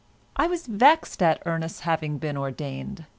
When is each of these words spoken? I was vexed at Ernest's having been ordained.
I 0.35 0.47
was 0.47 0.65
vexed 0.65 1.21
at 1.21 1.43
Ernest's 1.45 1.81
having 1.81 2.17
been 2.17 2.35
ordained. 2.35 3.05